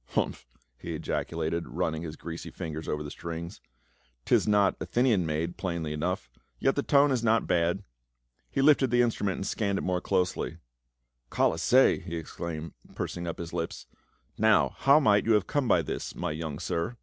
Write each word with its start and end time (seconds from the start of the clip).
"Hump!" 0.08 0.36
he 0.82 0.94
ejaculated, 0.94 1.66
running 1.68 2.02
his 2.02 2.16
greasy 2.16 2.50
fingers 2.50 2.86
over 2.86 3.02
the 3.02 3.10
strings," 3.10 3.62
'tis 4.26 4.46
not 4.46 4.76
Athenian 4.78 5.24
made 5.24 5.56
plainly 5.56 5.94
enough, 5.94 6.28
yet 6.58 6.76
the 6.76 6.82
tone 6.82 7.10
is 7.10 7.24
not 7.24 7.46
bad." 7.46 7.82
He 8.50 8.60
lifted 8.60 8.90
the 8.90 9.00
in 9.00 9.08
strument 9.08 9.36
and 9.36 9.46
scanned 9.46 9.78
it 9.78 9.84
more 9.84 10.02
closely." 10.02 10.58
Colossae!" 11.30 12.00
he 12.06 12.16
exclaimed, 12.16 12.74
pursing 12.94 13.26
up 13.26 13.38
his 13.38 13.54
lips." 13.54 13.86
Now, 14.38 14.68
how 14.80 15.00
might 15.00 15.24
you 15.24 15.32
have 15.32 15.46
come 15.46 15.66
by 15.66 15.80
this, 15.80 16.14
my 16.14 16.30
young 16.32 16.58
sir?" 16.58 16.98